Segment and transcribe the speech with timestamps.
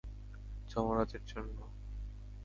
[0.69, 1.57] যমরাজ এর জন্য।